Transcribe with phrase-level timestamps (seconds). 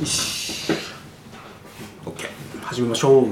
[0.00, 0.72] よし。
[2.04, 2.28] OK
[2.62, 3.24] 始めましょう。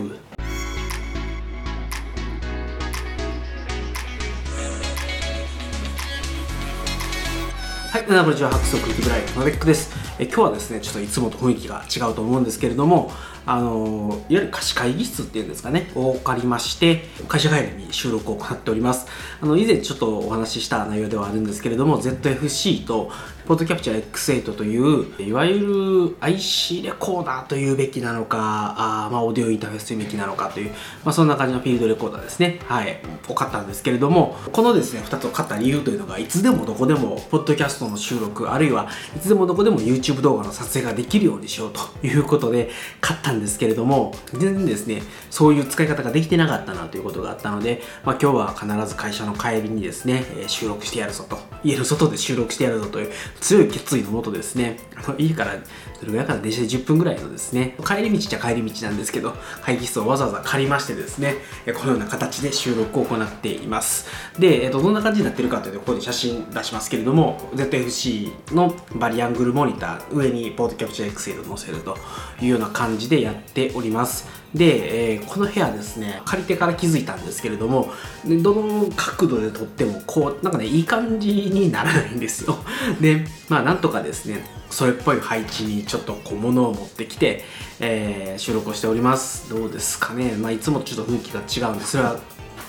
[7.93, 9.95] はい、こんにちは、白色ギブライフのベックです。
[10.19, 10.27] え。
[10.27, 13.13] 今日はですね、ちょっといつもと雰囲気が違うと思うんですけれども、
[13.47, 19.07] あのいわゆる貸し会議室っていうんですかね、を借りまして、会社帰りに収録を行っております。
[19.41, 23.11] あの、以前ちょっとお話しした内容ではあるんですけれども、ZFC と
[23.47, 28.39] ポッドキャプチャー X8 という、いわゆる IC レコーダーというべきなのか、
[28.77, 30.71] あまあ、オーディオインターフェースというべきなのかという、
[31.05, 32.59] まあ、そんな感じのフィールドレコーダーですね。
[32.67, 32.99] はい。
[33.29, 42.71] を買ったんですけれども、このですね、2つを買った理由というのが、いつでもどこでも、ポッドキャストの収録、あるいはいつでもどこでも YouTube 動画の撮影ができるようにしようということで
[43.01, 55.55] 買ったんですんですけれども、全然ですね、そういう使い方ができてなかったなということがあったので、まあ、今日は必ず会社の帰りにですね、収録してやるぞと、家の外で収録してやるぞという強い決意のもとですね、あの家から
[56.01, 61.37] どれぐらいかな電車で10分ぐらいのですね、帰り道じゃ帰り道なんですけど、会議室をわざわざ借りましてですね、
[61.79, 64.07] このような形で収録を行っています。
[64.39, 71.97] で、えっと、どんな感じになってるかというと、ここで写真出しますけれども、ZFC のバリアングルモニター、上にポートキャプチャー XL を載せると
[72.41, 74.46] いうような感じでやっております。
[74.55, 77.93] で、えー、この部屋ですね、借りてから気づいたんですけれども、
[78.25, 82.59] どの角度で撮っても、こう、なんかね、いい感じにならないんですよ。
[83.01, 87.45] で、まあ、なんとかですね、それっぽい配置にちょっと小物を持ってきて、
[87.81, 89.49] えー、収録をしております。
[89.51, 90.37] どうですかね。
[90.41, 91.93] まあ、いつもとちょっと雰囲気が違うんです。
[91.93, 92.17] それは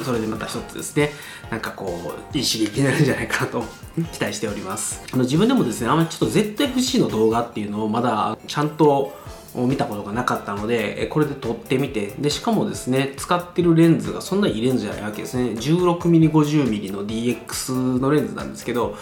[0.04, 1.12] それでまた一つですね
[1.50, 3.64] なんかこういい刺激になるんじゃないかなと
[4.14, 9.14] 期待しておりますあの自分でもですねあんまりちょっと ZFC の動画っていうのをまだちゃんと
[9.56, 12.08] 見たことがなかったのでこれで撮ってみて。
[12.20, 15.52] でしかもですね使ってるレンズがそんないいレンズじゃないわけですね。
[15.52, 18.96] 16mm50mm の DX のレンズなんですけど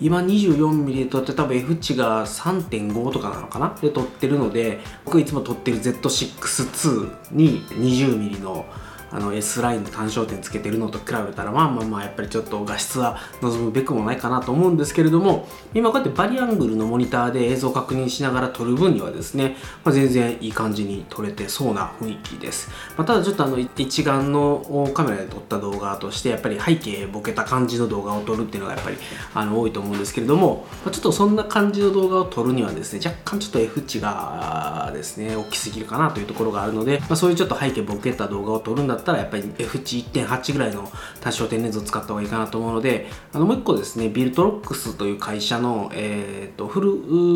[0.00, 3.76] 今 24mm で撮って多分 F 値が3.5とかなのかな？
[3.80, 8.66] で撮ってるので僕いつも撮ってる Z6-2 に 20mm の
[9.10, 28.96] あの S ラインの単焦点つけてるのと比べたらまあまあまあやっぱりちょっと画質は望むべくもないかなと思うんですけれども今こうやってバリアングルのモニターで映像を確認しながら撮る分にはですね、まあ、全然いい感じに撮れてそうな雰囲気です、まあ、ただちょっとあの一眼のカメラで撮った動画としてやっぱり背景ボケた感じの動画を撮るっていうのがやっぱり
[29.34, 46.80] あの多いと思うんですけれども、まあ、ちょっとそんな感じの動画を撮るにはですね若干ちょっと F 値がですね大きすぎるかなというところがあるので、まあ、そういうちょっと背景ボケた動画を撮るんだったらやっぱり F 値1.8ぐらいの多焦点レンズを使った方がいいかなと思うのであのもう一個ですねビルトロックスという会社の、えーと、フ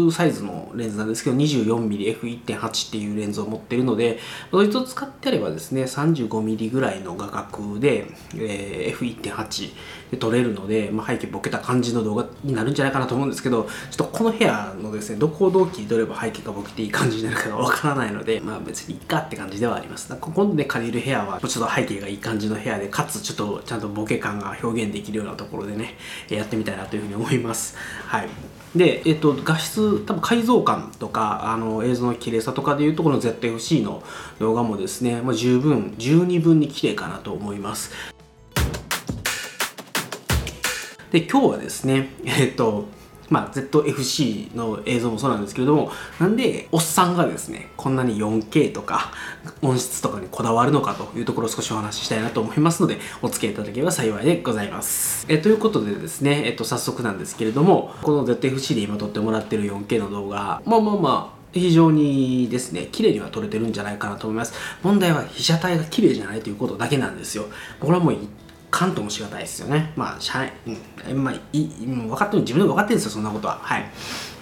[0.07, 4.19] ルサイズのレンズなんですけど 24mmF1.8 っていうレンズを持っているので
[4.51, 9.73] そいつを使ってあればですね 35mm ぐらいの画角で、えー、F1.8
[10.11, 20.15] で撮れるので、まあ、背景ボケた感じの動画になるんじゃないかなと思うんですけどちょっとこの部屋のですねどこをどう切り取れば背景がボケていい感じになるかがわからないのでまあ別にいいかって感じではあります。
[20.17, 25.97] ここで借りる部屋はちょっと背景がいい感じの部屋でかつちょっとちゃんとボケ感が表現できるようなところでね
[26.29, 27.77] やってみたいなというふうに思います。
[28.07, 28.29] はい。
[28.77, 34.03] で、えっと、画質多分解像感とかあの映像の綺麗さとかでいうとこの ZFC の
[34.39, 38.18] 動画もですね、まあ、十分十二分に綺麗かなと思います。
[41.11, 42.87] で今日はですねえっと
[43.31, 49.13] まあ、ZFC の映像もそうなんですけれどもなんでおっさんがですねこんなに 4K とか
[49.61, 64.53] 音質とかにこだわるのかというところを少しお話ししたいなと思いますのでお付き合いいただければ幸いでございますえということでですね、えっと、早速なんですけれどもこの ZFC で今撮ってもらってる 4K の動画まあまあまあ非常にですね、綺麗には撮れてるんじゃないかなと思います。
[64.83, 67.47] 問題は被写体が綺麗じゃないということだけなんですよ。
[67.81, 68.17] これはもう
[68.71, 69.93] 関東もしがたいですよね。
[69.97, 70.53] まあ、社内、
[71.09, 73.59] うん、まあ、いもう分かってる、自分で分かってるんですよ、そんなことは。
[73.63, 73.85] はい。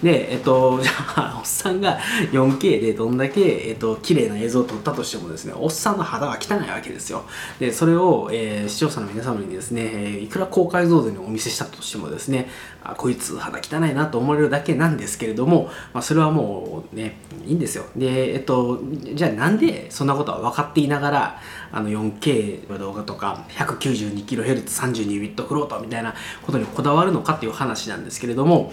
[0.03, 1.99] で、えっと、 じゃあ、おっさんが
[2.33, 7.23] 4K でどんだけ、えっと、綺麗な映像を撮ったとしてもですね、おっさんの肌は汚いわけですよ。
[7.59, 12.51] で、それを、えー、視聴者の皆様にですね、えー、いくら高解像度にお見せしたとしてもですね、
[12.83, 17.85] あ、こいつ肌汚いなと思われるだけなんですけれども、まあ、それはもうね、いいんですよ。
[17.97, 18.81] で、えっと、
[19.15, 21.41] じゃあなんでそんなことは分かっていながら、
[21.73, 28.73] あの 4K の動画とか 192kHz32 ビットフロートみたいなことにこだわるのかっていう話なんですけれども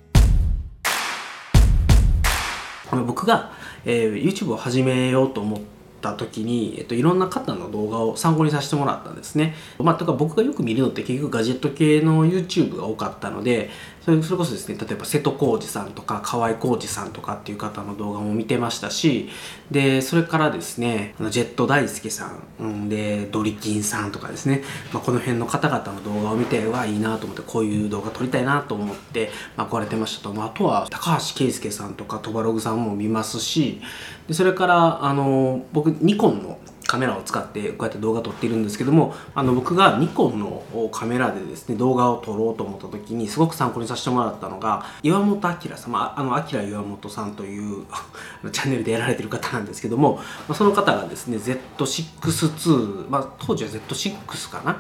[3.02, 3.52] 僕が、
[3.86, 5.60] えー、YouTube を始めようと思っ
[6.02, 9.56] た時に、えっと、いろんな方の動画を参考にさせてもらったんですね。
[9.80, 13.70] まあ、とか僕がよく見るのって結局ガジェット系の YouTube が多かったので、
[14.06, 19.30] それこそですね、例えば瀬戸康史さんとか河合浩二さんとかっていう方の動画も見てましたし、
[19.72, 24.62] で、それからですね、ジェット大輔さん、うん、で、ドリキンさんとかですね、
[24.92, 33.82] まあ、この辺の方々の動画を見て、はいいなと思って、こういう動画撮りたいなと思って、まあ、来られてましたと、まあ、あとは高橋圭介さんとかトバログさんも見ますし、
[34.28, 36.60] でそれからあの僕ニコンの
[36.94, 40.62] カメラを使ってこうやって動画撮っているんですけどもあの僕がニコンの
[40.92, 47.86] カメラでですね動画を撮ろうと思った時にすごく参考にさせてもらったのが岩本明さん、あ、の明岩本さんという
[48.52, 50.20] チャンネルでやられてる方なんですけども、
[50.54, 54.78] その方がですね Z6-2、まあ、当時は Z6 かな？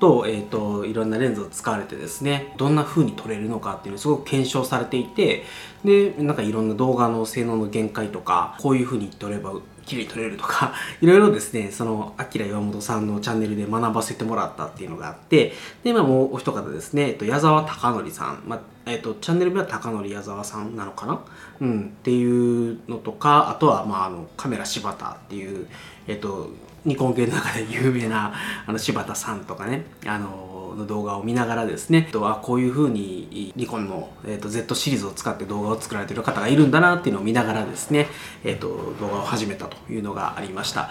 [0.00, 5.44] と,、えーと、いろんなレンズを使われてですねどんな風に撮れるのかっていうのをすごく検証されていて
[5.82, 9.54] でなんかいろんな動画の性能の限界とかこういう風に撮れば
[9.86, 15.52] 綺麗に撮れるとか いろいろですねそのアキラ岩本さんのチャンネルで学ばせてもらったっていうのがあって
[15.82, 21.20] でまあもうお一方ですね、えっと、矢沢貴則さん、まあえっと、チャンネル名は貴則矢沢さんなのかな、
[21.60, 25.66] うん、っていうのとかあとは、まあ、あのカメラ柴田っていう
[26.06, 26.50] えっと
[26.84, 28.34] ニコン系の中で有名な
[28.66, 38.08] あの柴田さんとかねあのの動画を見ながらですね、とはこういう風にニコンの、えーと、Z シリーズを使って動画を作られてる方がいるんだなっていうのを見ながらですね、
[38.44, 40.90] えーと、動画を始めたというのがありました。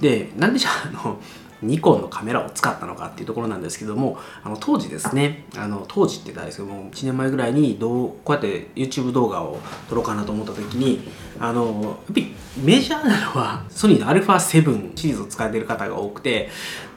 [0.00, 1.18] で、なんでじゃあ、あの、
[1.62, 9.58] ニコンのカメラを使ったのかっていうところなんですけどもあの当時ですねあの当時って言ったんですけども1年前ぐらいにどうこうやって YouTube 動画を
[9.88, 11.08] 撮ろうかなと思った時に
[11.38, 16.50] あのやっぱりメジャーなのはソニーの α7 シリーズを使っている方が多くて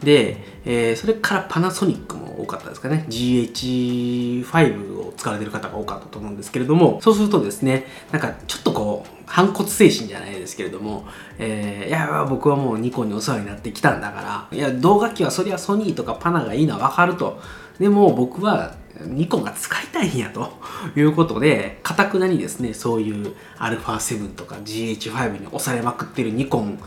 [0.03, 3.05] で、えー、それからパナソニックも多かったですかね。
[3.09, 11.05] GH5 使われてる方が多かったと思うんですけれどもそうするとですねなんかちょっとこう反骨精神じゃないですけれども、
[11.37, 17.39] えー、いや僕はもうニコンにお世話になってきたんだからいや動画機はそりゃソニーとかパナがいいのは分かると。
[17.79, 20.51] でも僕はニコンが使いたいんやと。
[20.95, 26.79] いうことでかたくなにですねそういう α7 とか GH5 に押されまくってるニコン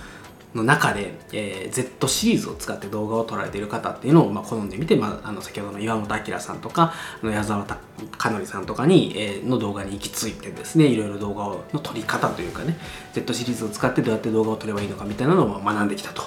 [0.54, 6.92] の中で、えー、Z シリーズを使って動画を撮られている方っていうのを、まあ、好んでみて、まあ、あの先ほどの岩本明さんとか
[7.22, 12.76] あの矢沢かのりさんとかに、えー、の動画に行き着いてですねいろいろ動画の撮り方というかね
[13.12, 16.22] Z シリーズを使ってどうやって動画を撮ればいいのかみたいなのを学んできたと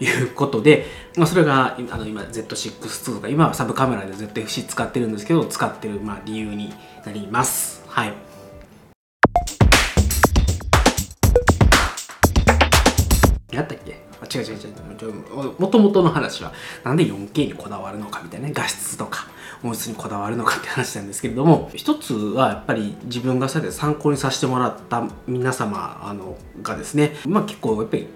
[0.00, 0.86] いうことで、
[1.16, 6.72] まあ、それがあの今 Z6-2 とか今はサブカメラで ZFC 使ってるんですけど使ってるまあ理由に
[7.04, 7.82] なります。
[7.88, 8.33] はい
[13.54, 13.92] やったっけ？
[13.92, 15.60] 違う違う違う。
[15.60, 16.52] もともとの話は
[16.82, 18.52] なんで 4K にこだわるのかみたいなね。
[18.54, 19.26] 画質とか
[19.62, 28.08] 音質にこだわるのかって話なんですけれども一つはやっぱり自分がさて参考にさせてもらった皆様あのがですねまあ結構やっぱり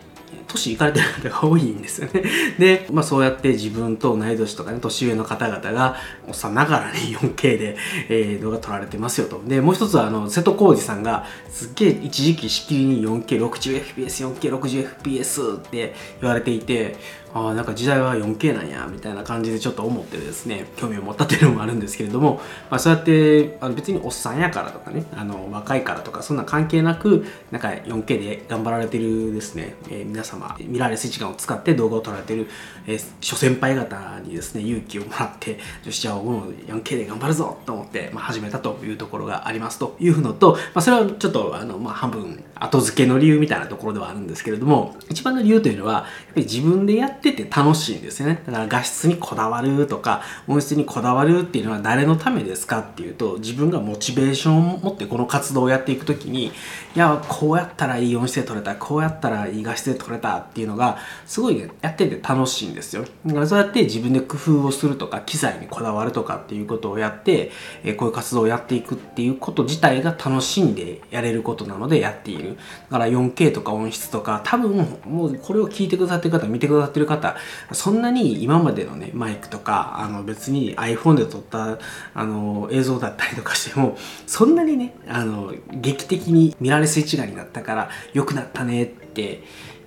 [0.47, 2.23] 年行かれてる方が多いんですよね。
[2.59, 5.97] で、まあそうやって自分と同い年とかね、年上の方々が、
[6.27, 7.77] おっさんながらに 4K で、
[8.09, 9.43] えー、動画撮られてますよと。
[9.47, 16.97] で、もう一つは、あの、瀬戸康史さんが、すっげえ一時期しきりに 4K60fps、4K60fps って言われていて、
[17.35, 22.41] ああなんか時代は 4K なんやみたいな感じでちょっと思ってですね興味を持ったっていうのもあるんですけれども、
[22.71, 32.49] まあ、そうやってあの別におっさんやからとかねあの若いからとかそんな関係なくなんか 4K で頑張られてるですね、えー、皆様ミラーレス時間を使って動画を撮られてる、
[32.87, 46.07] えー、諸先輩方にですね勇気をもらって女子じゃあもう 4K で頑張るぞと思って、まあ、始めたというところがありますというのと、まあ、それはちょっとあの、まあ、半分後付けの理由みたいなところではあるんですけれども一番の理由というのはやっぱ
[46.37, 48.43] り自分でやってて楽しいんですよね。
[48.47, 56.51] だから画質にこだわるとか音質にこだわるっていうのは誰のためですかっていうと自分がモチベーションを持ってこの活動をやっていく時にい
[56.95, 63.05] やこうやったらいい音質で撮れたこうやったらいい画質で撮れたっていうのがすごい、ね、やってて楽しいんですよ。
[63.27, 67.50] だからそうやって自分で工夫をするとか機材にこだわるとかっていうことをやって、
[67.85, 72.48] えこういう活動をやっていくっていうこと自体が楽しんでやれることなのでやっている。
[72.57, 72.59] だ
[72.90, 77.37] から 4K とか音質とか多分もうこれを聞いてくださってる方見てくださってる方
[77.73, 81.78] そんなに今までのねマイクとかあの別に iPhone で撮った
[82.14, 89.43] あの映像だったりとかしてもそんなにねあの劇的に見られす一眼になったから良くなったねって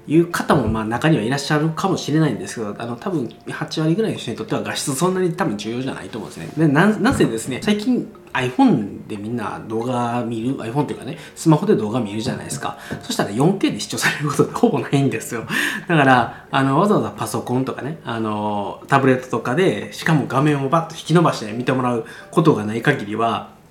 [0.07, 6.67] いう方もまあ中にはいらっしゃるかもしれないんですけどあの多分8割ぐらいの人にとっては画質そんなに多分重要じゃないと思うんですね。
[6.67, 12.77] でななぜですね最近 iPhone でみんな動画見る iPhone っていうかねスマホで動画見るじゃないですか。
[13.01, 15.45] そしたら 4K で視聴されることって ほぼないんですよ。
[15.87, 23.61] だからあのわざわざパソコンとかねあのタブレットとかでしかも画面をバッと引き伸ばして、ね、見てもらうことがない限りは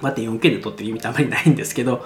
[0.00, 2.04] また 4K で撮ってる意味ってあまりないんですけど、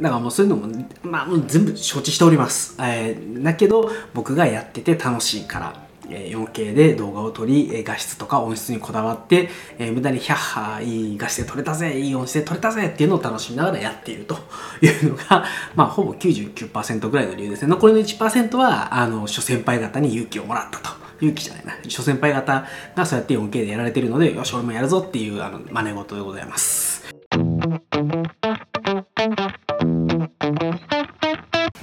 [0.00, 0.68] だからもうそういうのも、
[1.02, 2.76] まあもう全部承知しております。
[2.80, 5.91] えー、だけど、僕がやってて楽しいから、
[6.30, 14.36] 4K で動画を撮り、画質とか音質にこだわって、え、無駄にヒャッハーいい画質で撮れたぜ、いい音質で撮れたぜっていうのを楽しみながらやっていると
[14.82, 17.68] いうのが、まあほぼ99%ぐらいの理由ですね。
[17.68, 20.90] 残りの1%は、あの、諸先輩方に勇気をもらったと。
[21.20, 21.74] 勇気じゃないな。
[21.88, 22.66] 諸先輩方
[22.96, 27.04] がそうやって 4K でやられてるので、よし、俺もやるぞっていう、あの、真似事でございます。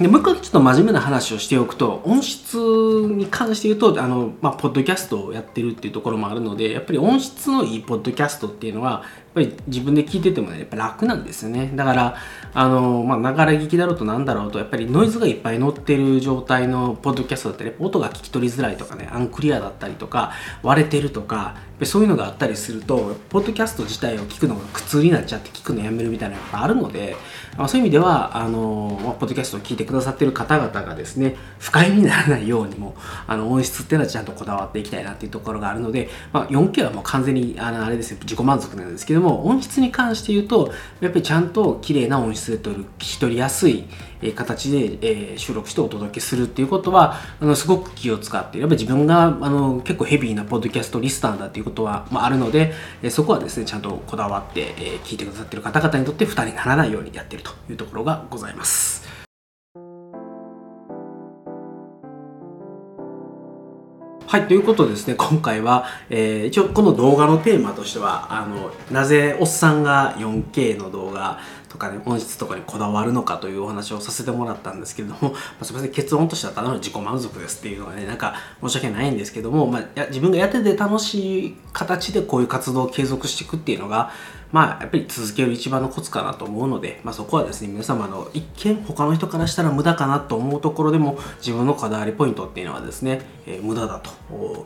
[0.00, 9.02] でもう一回ちょっと真面目な話をしておくと音質に関して言うとあの、まあ、ポッドキャストをやってるっていうところもあるのでやっぱり音質のいいポッドキャストっていうのは
[9.34, 11.70] ぱり自分で聞いててもねやっぱ楽なんですよね。
[11.74, 12.16] だから
[12.52, 20.32] あのまあながら聞きだろうとなんだろうとやっぱりノイズがいっぱい乗ってる状態のポッドキャストだったり音が聞き取りづらいとかねアンクリアだったりとか
[20.62, 21.56] 割れてるとか
[21.86, 27.16] そういうのがあったりするとポッドキャスト自体を聞くのが苦痛になっちゃって聞くのやめるみたいなのがあるので、
[27.56, 32.96] まあ、そういう意味ではあの、まあ、ポッドキャストを聞いてくださってる方々がですね不快にならないようにも
[33.26, 43.84] あの音質っていうのはちゃんとこだわっていきたいなっていうところがあるので、まあ、4K はもう完全にあのあれですよ自己満足なんですけども音質に関して言うとやっぱりちゃんと綺麗な音質で撮る聞き取りやすい
[44.34, 52.72] 形で、収録してお届けするっていうことはあのすごく気を使ってやっぱり自分があの結構ヘビーなポッドキャストリスターだっていうことは、まあ、あるので、
[53.10, 59.09] そこはですねちゃんとこだわって、え、聞いてくださってる方々にとって負担にならないようにやってるというところがございます。
[64.30, 84.12] はい、ということですね、今回は、えー、一応この動画のテーマとしては、あの、なぜおっさんが 4K の動画とかね、音質とかにこだわるのかというお話をさせてもらったんですけれども、まあ、すみません、結論としてはただの自己満足ですっていうのはね、なんか申し訳ないんですけども、まあ、自分がやってて楽しい形でこういう活動を継続していくっていうのが、
[84.52, 94.10] まあ、やっぱり続ける一番のコツかなと思うので、まあ、そこはですね、皆様の一見他の人からしたら無駄かなと思うところでも、自分のこだわりポイントっていうのはですね、えー、無駄だと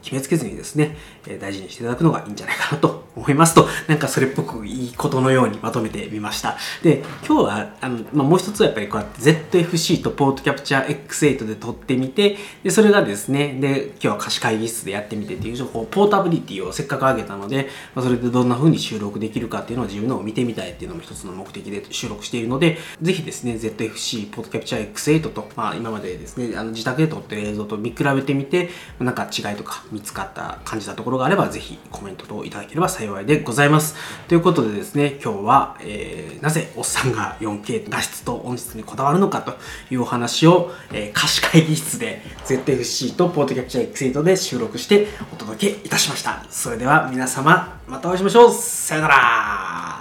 [0.03, 6.57] 決めつけずにですね、えー、大事にしていただくのがいいんじゃないかなと思いますと、 なんかそれっぽくいいことのようにまとめてみました。
[6.83, 9.21] で、今日は、あの、まあ、もう一つはやっぱりこうやって
[9.65, 33.97] ZFC とポートキャプチャー X8 で撮ってみて、で、それがですね、で、今日は貸し会議室でやってみてっていう、こうポータビリティをせっかく上げたので、まあ、それでどんな風に収録できるかっていうのを自分のを見てみたいっていうのも一つの目的で収録しているので、ぜひですね、ZFC ポートキャプチャー X8 と、まあ今までですね、あの自宅で撮ってる映像と見比べてみて、なんか違いとか見つかった感じたところがあれば、ぜひコメントといただければ幸いでございます。
[34.29, 39.55] ということでですね、今日は、えー、なぜおっさんが 4K 画質と音質にこだわるのかと
[39.91, 46.45] いうお話を、えー、貸し会議室で ZFC とポートキャプチャー X8 で収録してお届けいたしました。
[46.51, 48.53] それでは皆様、またお会いしましょう。
[48.53, 49.94] さよなら Ah!